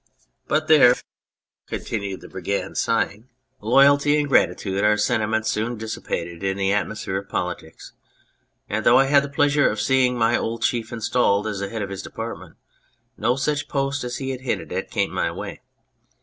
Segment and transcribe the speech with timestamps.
[0.47, 0.95] But there
[1.67, 3.29] '"continued the 189 On Anything Brigand, sighing,"
[3.71, 7.93] loyalty and gratitude are senti ments soon dissipated in the atmosphere of politics,
[8.67, 11.83] and though I had the pleasure of seeing my old chief installed as the head
[11.83, 12.55] of his department,
[13.15, 15.61] no such post as he had hinted at came my way.